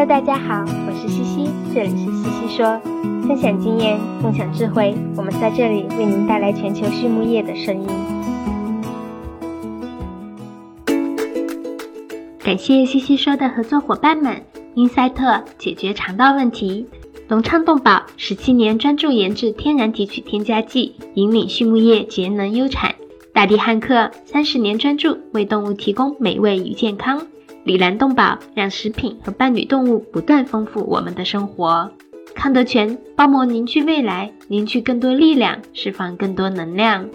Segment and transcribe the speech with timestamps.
[0.00, 2.80] Hello，大家好，我是西西，这里是西西说，
[3.28, 7.86] 分享经验，共享智慧，我们在这里为您带来全球畜牧业的声音。
[12.42, 14.42] 感谢西西说的合作伙伴们：
[14.74, 16.86] 英赛特解决肠道问题，
[17.28, 22.92] 隆畅动宝十七年专注研制天然提取添加剂，引领畜牧业节能优产；
[23.34, 27.26] 大地汉克三十年专注为动物提供美味与健康。
[27.64, 31.90] 李兰动宝让食品和伴侣动物不断丰富我们的生活。
[32.34, 37.06] 康德全包膜凝聚未来，凝聚更多力量，释放更多能量。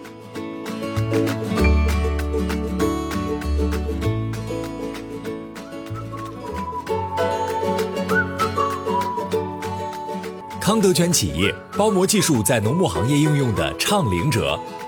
[10.60, 14.58] 康德全企业包膜技术在农牧行业应用的倡领者，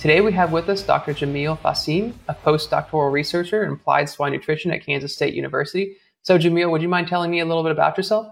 [0.00, 1.12] Today we have with us Dr.
[1.12, 5.94] Jamil Faccin, a postdoctoral researcher in applied swine nutrition at Kansas State University.
[6.22, 8.26] So, Jamil, would you mind telling me a little bit about yourself?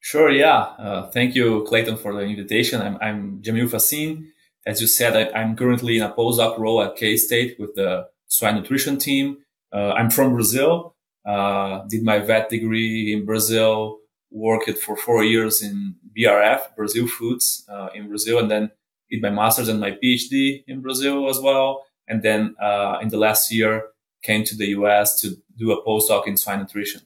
[0.00, 0.58] Sure, yeah.
[0.58, 2.82] Uh, thank you, Clayton, for the invitation.
[2.82, 4.26] I'm, I'm Jamil Faccin.
[4.66, 8.56] As you said, I, am currently in a postdoc role at K-State with the swine
[8.56, 9.38] nutrition team.
[9.72, 15.62] Uh, I'm from Brazil, uh, did my vet degree in Brazil, worked for four years
[15.62, 18.70] in BRF, Brazil Foods, uh, in Brazil, and then
[19.12, 21.84] did my master's and my PhD in Brazil as well.
[22.08, 23.84] And then, uh, in the last year,
[24.22, 27.02] came to the US to do a postdoc in swine nutrition.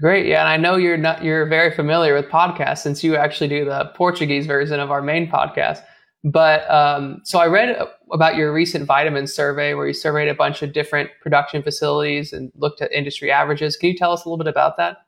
[0.00, 3.48] Great, yeah, and I know you're not you're very familiar with podcasts since you actually
[3.48, 5.82] do the Portuguese version of our main podcast.
[6.24, 7.76] But um, so I read
[8.12, 12.52] about your recent vitamin survey where you surveyed a bunch of different production facilities and
[12.56, 13.76] looked at industry averages.
[13.76, 14.98] Can you tell us a little bit about that?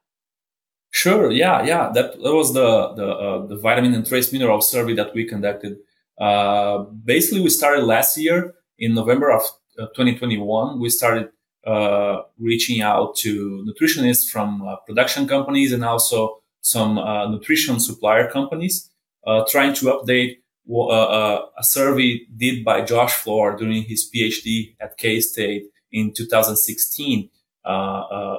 [0.91, 1.31] Sure.
[1.31, 1.91] Yeah, yeah.
[1.95, 5.79] That, that was the the, uh, the vitamin and trace mineral survey that we conducted.
[6.19, 9.43] Uh, basically, we started last year in November of
[9.79, 10.81] uh, 2021.
[10.81, 11.31] We started
[11.67, 18.29] uh, reaching out to nutritionists from uh, production companies and also some uh, nutrition supplier
[18.31, 18.91] companies,
[19.27, 25.21] uh, trying to update a survey did by Josh Flohr during his PhD at K
[25.21, 27.29] State in 2016.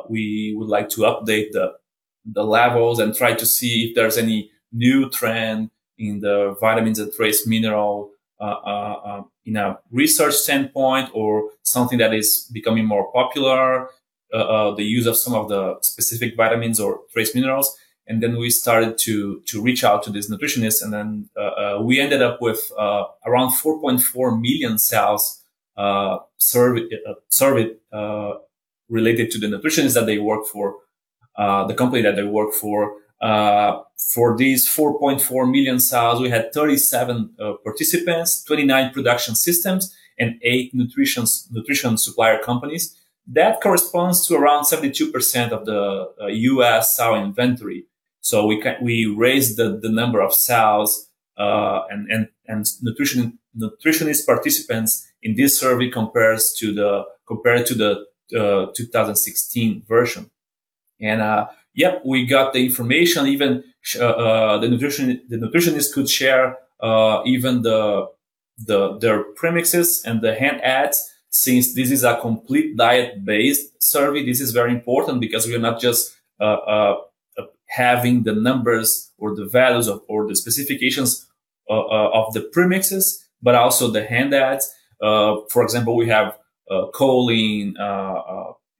[0.10, 1.74] we would like to update the
[2.26, 7.12] the levels and try to see if there's any new trend in the vitamins and
[7.14, 8.12] trace mineral
[8.42, 13.88] uh, uh, uh, in a research standpoint or something that is becoming more popular,
[14.34, 17.78] uh, uh, the use of some of the specific vitamins or trace minerals.
[18.08, 20.84] And then we started to, to reach out to these nutritionists.
[20.84, 22.72] And then uh, we ended up with
[23.28, 25.44] around 4.4 million cells
[26.38, 26.90] surveyed
[28.90, 30.78] related to the nutritionists that they work for,
[31.38, 36.52] uh, the company that they work for, uh, for these 4.4 million cells, we had
[36.54, 42.98] 37 uh, participants, 29 production systems, and eight nutrition, nutrition supplier companies.
[43.28, 47.86] That corresponds to around 72% of the uh, US sow inventory.
[48.22, 53.40] So we can, we raised the, the number of cells, uh, and, and, and nutrition,
[53.58, 58.06] nutritionist participants in this survey compares to the, compared to the,
[58.38, 60.31] uh, 2016 version.
[61.02, 63.28] And, uh, yep, we got the information.
[63.28, 63.64] Even
[64.00, 68.08] uh, uh, the nutrition the nutritionist could share uh, even the
[68.58, 71.08] the their premixes and the hand adds.
[71.34, 75.60] Since this is a complete diet based survey, this is very important because we are
[75.60, 76.96] not just uh, uh,
[77.70, 81.26] having the numbers or the values of, or the specifications
[81.70, 84.70] of the premixes, but also the hand adds.
[85.00, 86.38] for example, we have
[86.94, 87.74] choline,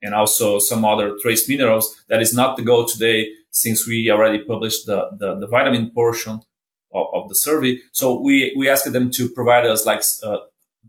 [0.02, 1.96] and also some other trace minerals.
[2.08, 6.40] That is not the goal today since we already published the, the, the vitamin portion
[6.92, 7.78] of, of, the survey.
[7.92, 10.38] So we, we asked them to provide us like uh,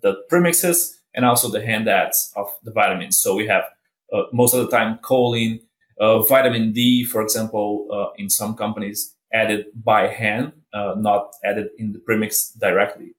[0.01, 3.17] the premixes and also the hand adds of the vitamins.
[3.17, 3.65] So we have
[4.11, 5.61] uh, most of the time choline,
[5.99, 11.69] uh, vitamin D, for example, uh, in some companies added by hand, uh, not added
[11.77, 13.15] in the premix directly.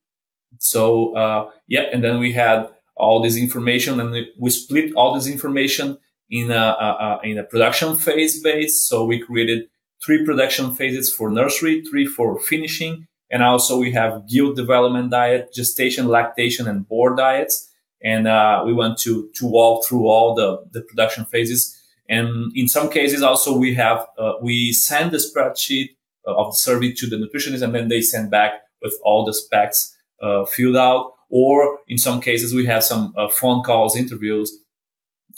[0.58, 5.26] So, uh, yeah, and then we had all this information and we split all this
[5.26, 5.98] information
[6.30, 8.80] in a, a, a, in a production phase base.
[8.86, 9.68] So we created
[10.04, 13.06] three production phases for nursery, three for finishing.
[13.30, 17.70] And also we have gilt development diet, gestation, lactation, and boar diets.
[18.02, 21.76] And uh, we want to, to walk through all the, the production phases.
[22.08, 25.96] And in some cases also we have, uh, we send the spreadsheet
[26.26, 28.52] uh, of the survey to the nutritionist, and then they send back
[28.82, 31.13] with all the specs uh, filled out.
[31.36, 34.56] Or in some cases, we have some uh, phone calls, interviews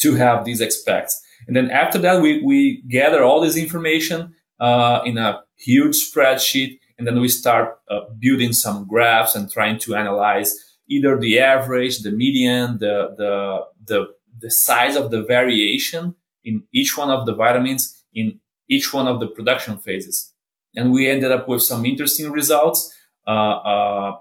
[0.00, 1.18] to have these specs.
[1.46, 6.78] And then after that, we, we gather all this information uh, in a huge spreadsheet,
[6.98, 10.54] and then we start uh, building some graphs and trying to analyze
[10.86, 14.06] either the average, the median, the the the
[14.38, 16.14] the size of the variation
[16.44, 18.38] in each one of the vitamins in
[18.68, 20.32] each one of the production phases.
[20.74, 22.94] And we ended up with some interesting results.
[23.26, 24.16] Uh, uh,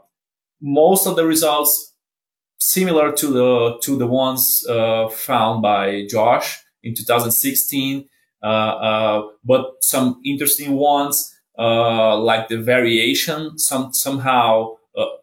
[0.65, 1.93] most of the results
[2.57, 8.09] similar to the to the ones uh, found by Josh in 2016,
[8.43, 14.75] uh, uh, but some interesting ones uh, like the variation some somehow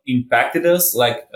[0.07, 0.95] impacted us.
[0.95, 1.27] Like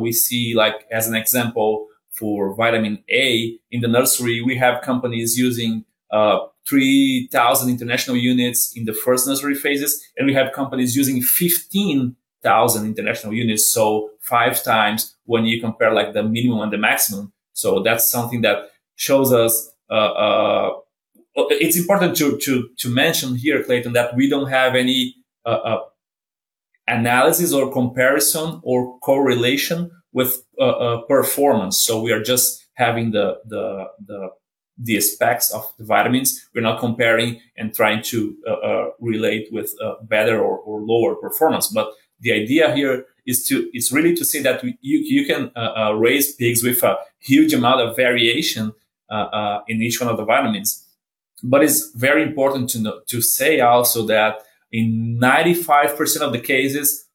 [0.00, 5.36] we see, like as an example, for vitamin A in the nursery, we have companies
[5.36, 6.38] using uh,
[6.68, 11.20] 3,000 international units in the first nursery phases, and we have companies using
[12.46, 13.70] 15,000 international units.
[13.72, 17.32] So five times when you compare like the minimum and the maximum.
[17.52, 20.70] So that's something that shows us, uh, uh,
[21.50, 25.80] it's important to, to, to mention here, Clayton, that we don't have any, uh, uh,
[26.88, 31.76] analysis or comparison or correlation with uh, uh, performance.
[31.78, 34.30] So we are just having the, the, the,
[34.78, 36.48] the specs of the vitamins.
[36.54, 41.14] We're not comparing and trying to uh, uh relate with uh, better or, or, lower
[41.14, 41.68] performance.
[41.68, 41.88] But
[42.20, 46.34] the idea here is to, it's really to say that you, you can uh, raise
[46.34, 48.72] pigs with a huge amount of variation
[49.68, 50.86] in each one of the vitamins.
[51.42, 54.42] But it's very important to know, to say also that
[54.72, 57.06] in 95% of the cases,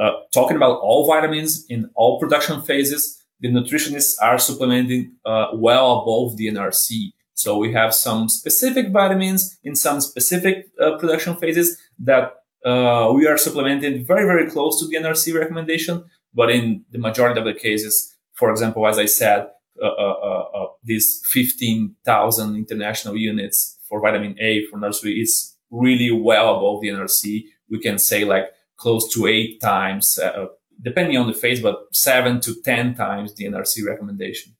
[0.00, 6.00] uh, talking about all vitamins in all production phases, the nutritionists are supplementing uh, well
[6.00, 7.12] above the NRC.
[7.34, 12.34] So we have some specific vitamins in some specific uh, production phases that
[12.64, 16.04] uh, we are supplementing very, very close to the NRC recommendation.
[16.32, 19.48] But in the majority of the cases, for example, as I said,
[19.82, 26.80] uh, uh, these 15,000 international units for vitamin A for nursery is really well above
[26.80, 27.44] the NRC.
[27.68, 28.46] We can say like
[28.76, 30.46] close to eight times, uh,
[30.82, 34.54] depending on the phase, but seven to 10 times the NRC recommendation.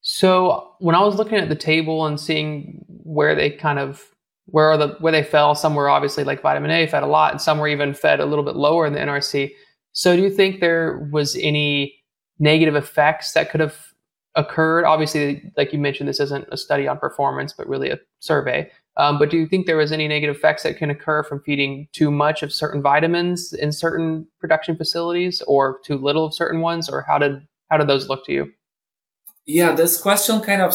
[0.00, 4.10] So when I was looking at the table and seeing where they kind of
[4.50, 7.40] where the where they fell, some were obviously like vitamin A fed a lot, and
[7.40, 9.52] some were even fed a little bit lower in the NRC.
[9.92, 11.94] So do you think there was any
[12.38, 13.76] negative effects that could have
[14.34, 14.84] occurred?
[14.84, 18.70] Obviously, like you mentioned, this isn't a study on performance, but really a survey.
[18.96, 21.88] Um, but do you think there was any negative effects that can occur from feeding
[21.92, 26.88] too much of certain vitamins in certain production facilities, or too little of certain ones,
[26.88, 28.52] or how did how did those look to you?
[29.46, 30.74] Yeah, this question kind of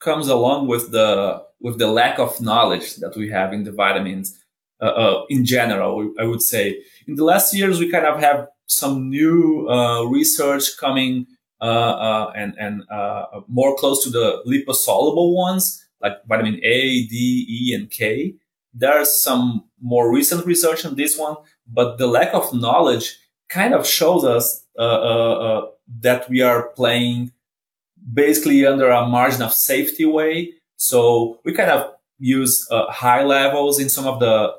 [0.00, 4.38] comes along with the with the lack of knowledge that we have in the vitamins
[4.80, 6.12] uh, uh, in general.
[6.18, 10.76] I would say in the last years we kind of have some new uh, research
[10.78, 11.26] coming
[11.60, 17.46] uh, uh, and and uh, more close to the liposoluble ones like vitamin A, D,
[17.48, 18.34] E, and K.
[18.74, 21.36] There's some more recent research on this one,
[21.66, 23.18] but the lack of knowledge
[23.48, 27.30] kind of shows us that we are playing
[28.12, 30.54] basically under a margin of safety way.
[30.82, 34.52] So we kind of use uh, high levels in some of the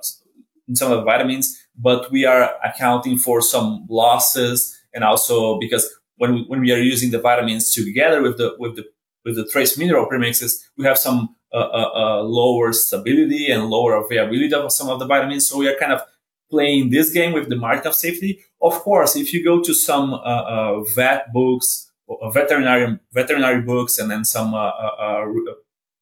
[0.69, 5.85] in some of the vitamins, but we are accounting for some losses, and also because
[6.15, 8.85] when we, when we are using the vitamins together with the with the
[9.25, 13.93] with the trace mineral premixes, we have some uh, uh, uh, lower stability and lower
[13.95, 15.49] availability of some of the vitamins.
[15.49, 16.01] So we are kind of
[16.49, 18.39] playing this game with the margin of safety.
[18.61, 21.91] Of course, if you go to some uh, uh, vet books,
[22.31, 24.53] veterinary veterinary books, and then some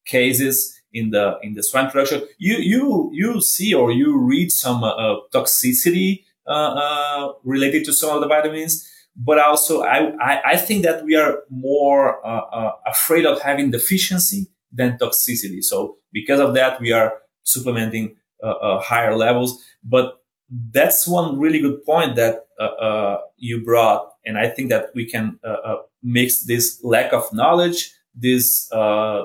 [0.04, 4.82] cases in the in the swine production, you you you see or you read some
[5.32, 6.24] toxicity
[7.44, 11.42] related to some of the vitamins but also I, I, I, think that we are
[11.50, 15.62] more uh, uh, afraid of having deficiency than toxicity.
[15.62, 19.62] So because of that, we are supplementing uh, uh higher levels.
[19.84, 20.18] But
[20.70, 25.38] that's one really good point that uh, you brought, and I think that we can
[26.02, 28.68] mix this lack of knowledge, this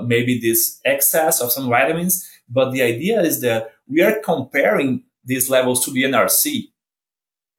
[0.03, 2.27] maybe this excess of some vitamins.
[2.49, 6.71] But the idea is that we are comparing these levels to the NRC,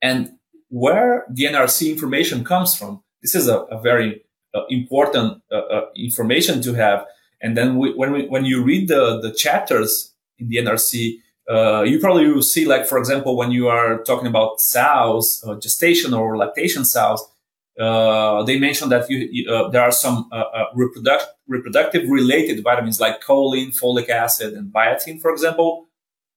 [0.01, 0.33] and
[0.69, 3.03] where the NRC information comes from.
[3.23, 4.23] This is a, a very
[4.55, 7.05] uh, important uh, uh, information to have.
[7.43, 11.19] And then we, when we, when you read the the chapters in the NRC,
[11.51, 15.55] uh, you probably will see, like for example, when you are talking about sows, uh,
[15.57, 17.23] gestation or lactation sows,
[17.79, 22.63] uh, they mention that you, you, uh, there are some uh, uh, reproduct, reproductive related
[22.63, 25.87] vitamins like choline, folic acid, and biotin, for example,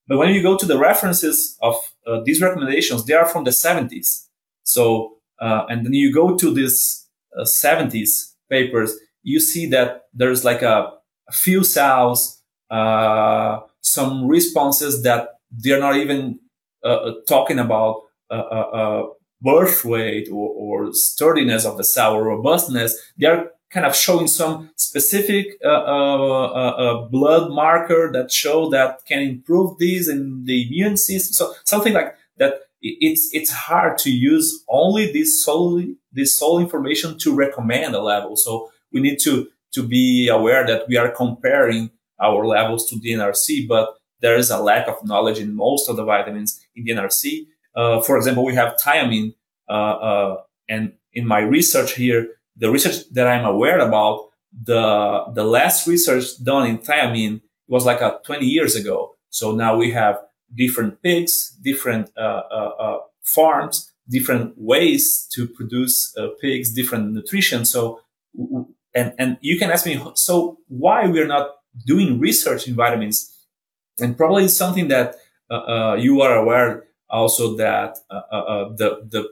[0.08, 3.52] But when you go to the references of uh, these recommendations, they are from the
[3.52, 4.28] 70s.
[4.64, 7.08] So, uh, and then you go to these
[7.40, 10.92] 70s papers, you see that there's like a,
[11.30, 16.40] a few cells, some responses that they're not even
[17.28, 18.02] talking about
[19.42, 24.28] birth weight or, or, sturdiness of the cell or robustness, they are kind of showing
[24.28, 30.68] some specific uh, uh, uh, blood marker that show that can improve these in the
[30.68, 31.34] immune system.
[31.34, 32.62] So something like that.
[32.84, 38.36] It's it's hard to use only this solely this sole information to recommend a level.
[38.36, 43.68] So we need to to be aware that we are comparing our levels to DNRC,
[43.68, 47.48] but there is a lack of knowledge in most of the vitamins in DNRC.
[47.76, 49.34] Uh, for example, we have thiamine,
[49.70, 50.38] uh, uh,
[50.70, 54.30] and in my research here, the research that I'm aware about,
[54.64, 59.16] the the last research done in thiamine was like a 20 years ago.
[59.30, 60.20] So now we have
[60.54, 67.64] different pigs, different uh, farms, different ways to produce pigs, different nutrition.
[67.64, 68.02] So
[68.94, 73.32] and and you can ask me, so why we're not doing research in vitamins?
[74.00, 75.16] And probably it's something that
[75.50, 79.30] uh, uh, you are aware also that uh, uh, uh, the, the,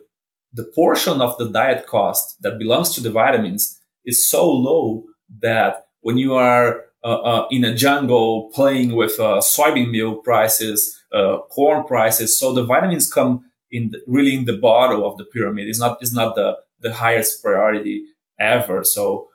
[0.54, 5.04] the portion of the diet cost that belongs to the vitamins is so low
[5.42, 11.02] that when you are uh, in a jungle playing with soybean meal prices,
[11.50, 15.68] corn prices, so the vitamins come in the, really in the bottom of the pyramid.
[15.68, 18.04] It's not it's not the the highest priority
[18.40, 18.84] ever.
[18.84, 19.30] So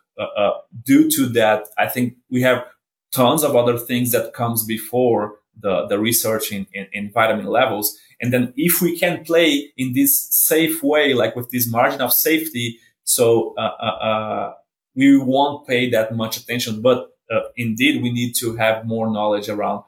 [0.85, 2.65] due to that, I think we have
[3.13, 7.97] tons of other things that comes before the, the research in, in, in, vitamin levels.
[8.21, 12.13] And then if we can play in this safe way, like with this margin of
[12.13, 14.55] safety, so uh, uh, uh
[14.95, 16.81] we won't pay that much attention.
[16.81, 19.85] But uh, indeed, we need to have more knowledge around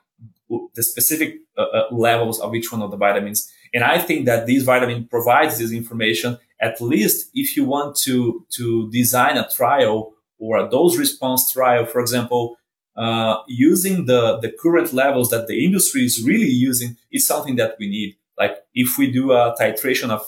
[0.48, 3.50] the specific uh, levels of each one of the vitamins.
[3.74, 6.38] And I think that this vitamin provides this information.
[6.60, 11.84] At least if you want to to design a trial or a dose response trial,
[11.86, 12.56] for example,
[12.96, 17.76] uh, using the, the current levels that the industry is really using is something that
[17.78, 18.16] we need.
[18.38, 20.22] Like if we do a titration of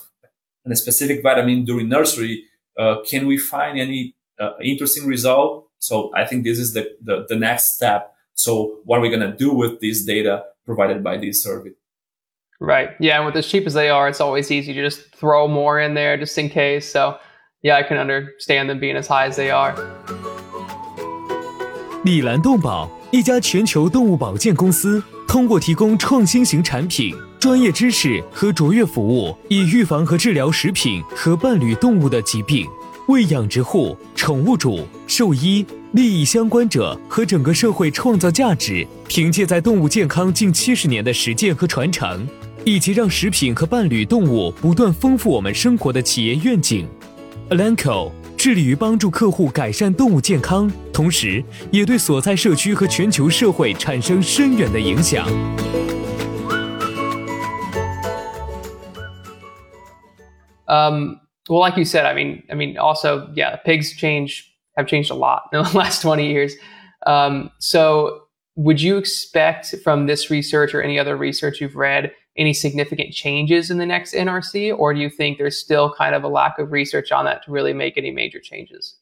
[0.67, 2.45] a specific vitamin during nursery,
[2.79, 5.69] uh, can we find any uh, interesting result?
[5.79, 8.15] So I think this is the, the, the next step.
[8.35, 11.71] So what are we going to do with this data provided by this survey?
[12.61, 12.91] Right.
[13.01, 13.17] Yeah.
[13.17, 15.95] And with as cheap as they are, it's always easy to just throw more in
[15.95, 16.91] there just in case.
[16.91, 17.19] So
[17.63, 19.75] yeah, I can understand them being as high as they are.
[22.05, 32.65] 米兰动保，一家全球动物保健公司，通过提供创新型产品、专业知识和卓越服务，以预防和治疗食品和伴侣动物的疾病，
[33.09, 38.87] 为养殖户、宠物主、兽医、利益相关者和整个社会创造价值。
[39.09, 42.25] 凭借在动物健康近七十年的实践和传承，
[42.65, 46.87] 以及让食品和伴侣动物不断丰富我们生活的企业愿景
[47.51, 48.13] ，Alanco。
[48.38, 55.26] 致力于帮助客户改善动物健康，同时也对所在社区和全球社会产生深远的影响。
[60.66, 64.44] Um, well, like you said, I mean, I mean, also, yeah, pigs change
[64.76, 66.54] have changed a lot in the last twenty years.
[67.06, 68.27] Um, so,
[68.59, 73.71] would you expect from this research or any other research you've read any significant changes
[73.71, 76.73] in the next NRC, or do you think there's still kind of a lack of
[76.73, 78.97] research on that to really make any major changes?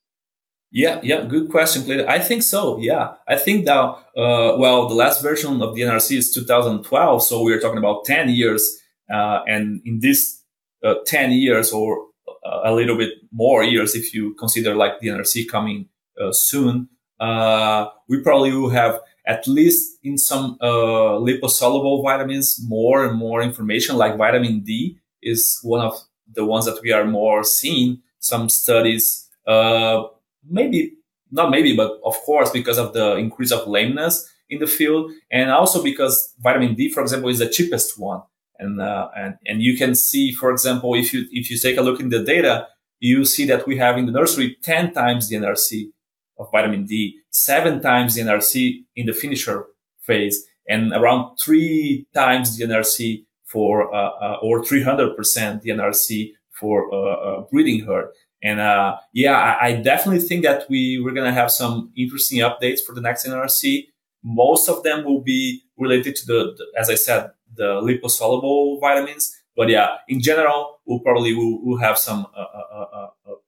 [0.70, 2.06] Yeah, yeah, good question, Clayton.
[2.06, 2.78] I think so.
[2.78, 7.42] Yeah, I think now, uh, well, the last version of the NRC is 2012, so
[7.42, 8.78] we're talking about 10 years,
[9.10, 10.42] uh, and in this
[10.84, 15.08] uh, 10 years or uh, a little bit more years, if you consider like the
[15.08, 15.88] NRC coming
[16.20, 23.04] uh, soon, uh, we probably will have at least in some uh, liposoluble vitamins, more
[23.04, 25.98] and more information, like vitamin D is one of
[26.32, 28.02] the ones that we are more seeing.
[28.20, 30.04] Some studies, uh,
[30.48, 30.92] maybe
[31.30, 35.50] not maybe, but of course, because of the increase of lameness in the field, and
[35.50, 38.22] also because vitamin D, for example, is the cheapest one.
[38.58, 41.82] And uh, and and you can see, for example, if you if you take a
[41.82, 42.68] look in the data,
[43.00, 45.90] you see that we have in the nursery ten times the NRC
[46.38, 49.66] of vitamin D, seven times the NRC in the finisher
[50.00, 56.92] phase, and around three times the NRC for, uh, uh, or 300% the NRC for
[56.92, 58.08] uh, uh, breeding herd.
[58.42, 62.80] And uh, yeah, I, I, definitely think that we we're gonna have some interesting updates
[62.86, 63.86] for the next NRC.
[64.22, 69.34] Most of them will be related to the, the as I said, the liposoluble vitamins.
[69.56, 73.06] But yeah, in general, we'll probably will, will have some uh,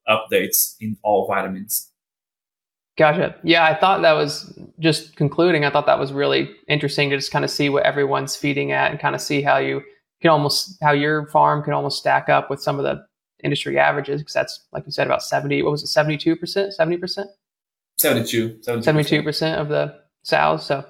[0.09, 1.90] updates in all vitamins.
[2.98, 3.36] Gotcha.
[3.44, 7.30] Yeah, I thought that was just concluding, I thought that was really interesting to just
[7.30, 9.82] kind of see what everyone's feeding at and kind of see how you
[10.20, 13.06] can almost how your farm can almost stack up with some of the
[13.44, 16.36] industry averages because that's like you said about 70 what was it 72%
[16.76, 17.26] 70%
[17.98, 20.84] 72 72 percent of the sows so.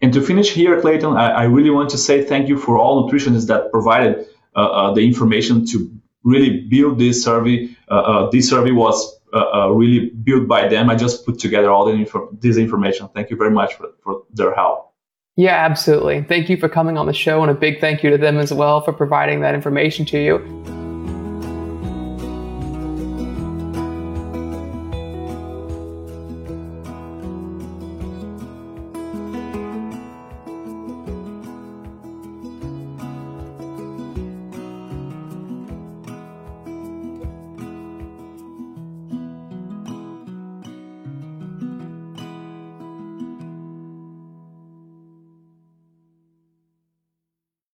[0.00, 3.06] And to finish here clayton I, I, really want to say thank you for all
[3.06, 4.26] nutritionists that provided
[4.56, 5.92] uh, uh, the information to
[6.24, 7.68] really build this survey.
[7.90, 10.90] Uh, uh this survey was uh, uh, really built by them.
[10.90, 13.08] I just put together all the this information.
[13.14, 14.92] Thank you very much for, for their help.
[15.36, 16.22] Yeah absolutely.
[16.22, 18.52] Thank you for coming on the show and a big thank you to them as
[18.52, 20.79] well for providing that information to you